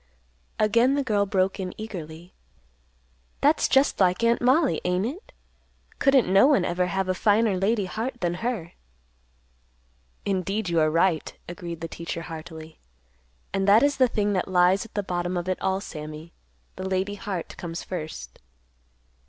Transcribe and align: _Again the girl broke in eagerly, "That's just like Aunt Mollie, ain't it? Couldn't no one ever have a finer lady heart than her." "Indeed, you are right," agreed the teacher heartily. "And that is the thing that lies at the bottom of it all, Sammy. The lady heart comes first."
_Again 0.65 0.95
the 0.95 1.03
girl 1.03 1.27
broke 1.27 1.59
in 1.59 1.75
eagerly, 1.79 2.33
"That's 3.41 3.67
just 3.67 3.99
like 3.99 4.23
Aunt 4.23 4.41
Mollie, 4.41 4.81
ain't 4.83 5.05
it? 5.05 5.31
Couldn't 5.99 6.27
no 6.27 6.47
one 6.47 6.65
ever 6.65 6.87
have 6.87 7.07
a 7.07 7.13
finer 7.13 7.55
lady 7.55 7.85
heart 7.85 8.19
than 8.19 8.33
her." 8.41 8.71
"Indeed, 10.25 10.69
you 10.69 10.79
are 10.79 10.89
right," 10.89 11.31
agreed 11.47 11.81
the 11.81 11.87
teacher 11.87 12.23
heartily. 12.23 12.79
"And 13.53 13.67
that 13.67 13.83
is 13.83 13.97
the 13.97 14.07
thing 14.07 14.33
that 14.33 14.47
lies 14.47 14.85
at 14.85 14.95
the 14.95 15.03
bottom 15.03 15.37
of 15.37 15.47
it 15.47 15.61
all, 15.61 15.79
Sammy. 15.79 16.33
The 16.77 16.89
lady 16.89 17.13
heart 17.13 17.55
comes 17.57 17.83
first." 17.83 18.39